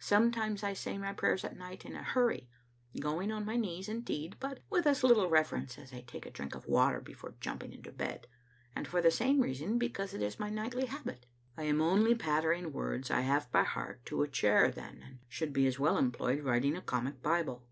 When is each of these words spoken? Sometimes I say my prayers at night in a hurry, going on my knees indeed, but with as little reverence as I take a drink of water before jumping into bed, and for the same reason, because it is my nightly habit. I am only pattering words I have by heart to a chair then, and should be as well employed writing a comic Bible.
Sometimes 0.00 0.64
I 0.64 0.72
say 0.72 0.98
my 0.98 1.12
prayers 1.12 1.44
at 1.44 1.56
night 1.56 1.84
in 1.84 1.94
a 1.94 2.02
hurry, 2.02 2.48
going 3.00 3.30
on 3.30 3.44
my 3.44 3.54
knees 3.54 3.88
indeed, 3.88 4.34
but 4.40 4.58
with 4.68 4.88
as 4.88 5.04
little 5.04 5.30
reverence 5.30 5.78
as 5.78 5.92
I 5.92 6.00
take 6.00 6.26
a 6.26 6.32
drink 6.32 6.56
of 6.56 6.66
water 6.66 7.00
before 7.00 7.36
jumping 7.38 7.72
into 7.72 7.92
bed, 7.92 8.26
and 8.74 8.88
for 8.88 9.00
the 9.00 9.12
same 9.12 9.38
reason, 9.40 9.78
because 9.78 10.14
it 10.14 10.20
is 10.20 10.40
my 10.40 10.50
nightly 10.50 10.86
habit. 10.86 11.26
I 11.56 11.62
am 11.62 11.80
only 11.80 12.16
pattering 12.16 12.72
words 12.72 13.08
I 13.08 13.20
have 13.20 13.52
by 13.52 13.62
heart 13.62 14.04
to 14.06 14.22
a 14.22 14.26
chair 14.28 14.68
then, 14.72 15.00
and 15.06 15.18
should 15.28 15.52
be 15.52 15.64
as 15.68 15.78
well 15.78 15.96
employed 15.96 16.42
writing 16.42 16.76
a 16.76 16.82
comic 16.82 17.22
Bible. 17.22 17.64